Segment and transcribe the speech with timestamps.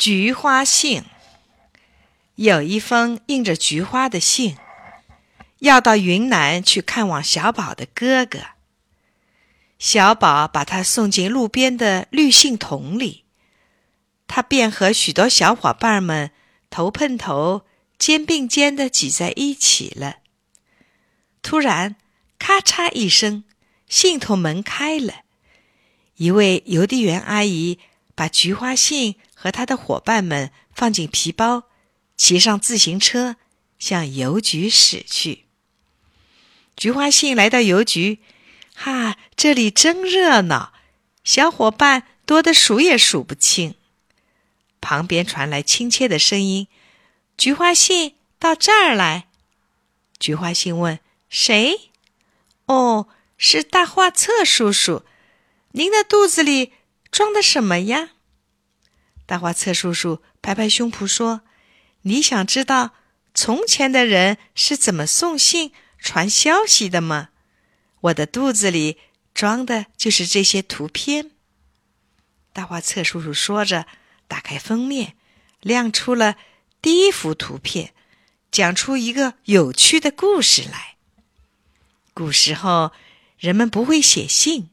[0.00, 1.04] 菊花信，
[2.36, 4.56] 有一封印着菊花的信，
[5.58, 8.38] 要到云南去看望小宝的哥哥。
[9.78, 13.26] 小宝把他送进路边的绿信桶里，
[14.26, 16.30] 他便和许多小伙伴们
[16.70, 17.66] 头碰头、
[17.98, 20.20] 肩并肩的挤在一起了。
[21.42, 21.96] 突然，
[22.38, 23.44] 咔嚓一声，
[23.86, 25.24] 信筒门开了，
[26.16, 27.78] 一位邮递员阿姨
[28.14, 29.16] 把菊花信。
[29.42, 31.62] 和他的伙伴们放进皮包，
[32.14, 33.36] 骑上自行车
[33.78, 35.46] 向邮局驶去。
[36.76, 38.18] 菊花信来到邮局，
[38.74, 40.74] 哈，这里真热闹，
[41.24, 43.76] 小伙伴多得数也数不清。
[44.82, 46.68] 旁边传来亲切的声音
[47.38, 49.28] ：“菊花信到这儿来。”
[50.20, 51.92] 菊花信问：“谁
[52.66, 55.02] ？”“哦，是大画册叔叔。
[55.72, 56.74] 您的肚子里
[57.10, 58.10] 装的什么呀？”
[59.30, 61.42] 大花册叔叔拍拍胸脯说
[62.02, 62.94] ：“你想知道
[63.32, 67.28] 从前的人是怎么送信传消息的吗？
[68.00, 68.98] 我的肚子里
[69.32, 71.30] 装的就是这些图片。”
[72.52, 73.86] 大花册叔叔说着，
[74.26, 75.14] 打开封面，
[75.60, 76.34] 亮出了
[76.82, 77.94] 第一幅图片，
[78.50, 80.96] 讲出一个有趣的故事来。
[82.12, 82.90] 古时候，
[83.38, 84.70] 人们不会写信，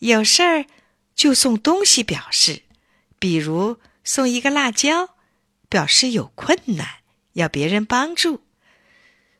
[0.00, 0.66] 有事儿
[1.14, 2.64] 就送东西表示，
[3.20, 3.78] 比如。
[4.02, 5.16] 送一个辣椒，
[5.68, 7.00] 表示有困难，
[7.34, 8.40] 要别人帮助；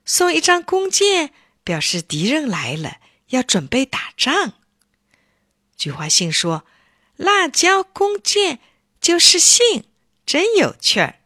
[0.04, 1.32] 送一张弓箭，
[1.64, 4.54] 表示敌人来了，要准备打仗。
[5.76, 6.66] 菊花信说
[7.16, 8.60] ：“辣椒、弓箭
[9.00, 9.86] 就是信，
[10.26, 11.20] 真有趣儿。”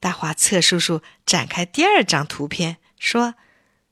[0.00, 3.34] 大花册叔叔展开第二张图片，说：“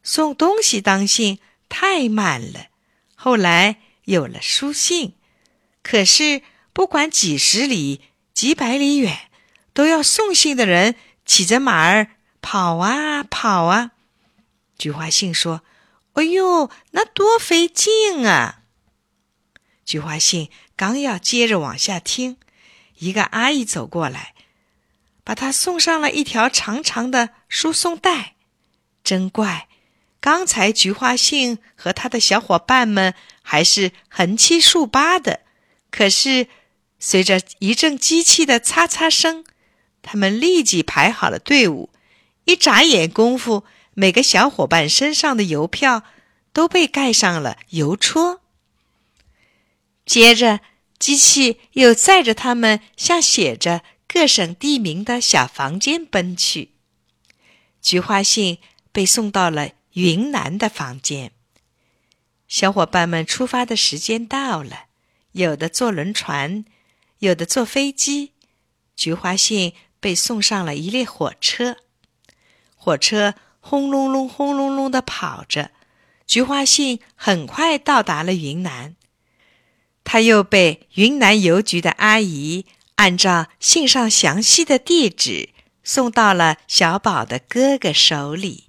[0.03, 2.69] 送东西当信太慢了，
[3.15, 5.17] 后来有了书信，
[5.83, 8.01] 可是不管几十里。”
[8.35, 9.31] 几百里远，
[9.75, 10.95] 都要送信的人
[11.27, 12.09] 骑着马儿
[12.41, 13.93] 跑啊跑啊。
[14.79, 15.63] 菊花信说
[16.15, 18.63] ：“哎呦，那多费劲啊！”
[19.85, 22.39] 菊花信刚要接着往下听，
[22.99, 24.35] 一个阿姨走过来，
[25.23, 28.35] 把他送上了一条长长的输送带。
[29.05, 29.69] 真怪，
[30.21, 35.41] 刚才菊花信和他的小伙伴们还是横七竖八的，
[35.91, 36.49] 可是。
[37.05, 39.45] 随着一阵机器的嚓嚓声，
[40.03, 41.91] 他们立即排好了队伍。
[42.45, 43.65] 一眨眼功夫，
[43.95, 46.05] 每个小伙伴身上的邮票
[46.53, 48.41] 都被盖上了邮戳。
[50.07, 50.61] 接着，
[50.97, 56.71] 机器又载着他们向写着各省地名的小房间奔去。
[57.81, 58.59] 菊花信
[58.93, 61.33] 被送到了云南的房间。
[62.47, 64.85] 小伙伴们出发的时间到了，
[65.33, 66.65] 有的坐轮船。
[67.23, 68.33] 有的坐飞机，
[68.97, 71.77] 菊花信被送上了一列火车，
[72.75, 75.71] 火车轰隆隆、轰隆隆的跑着，
[76.27, 78.97] 菊花信很快到达了云南。
[80.03, 82.67] 他又被云南邮局的阿姨
[82.97, 85.51] 按照信上详细的地址
[85.85, 88.65] 送到了小宝的哥哥手里。